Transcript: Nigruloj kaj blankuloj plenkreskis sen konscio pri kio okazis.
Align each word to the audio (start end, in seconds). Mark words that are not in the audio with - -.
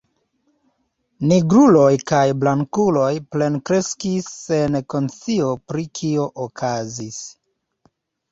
Nigruloj 1.31 1.89
kaj 2.11 2.21
blankuloj 2.43 3.11
plenkreskis 3.35 4.31
sen 4.37 4.79
konscio 4.95 5.53
pri 5.73 5.87
kio 5.99 6.25
okazis. 6.47 7.21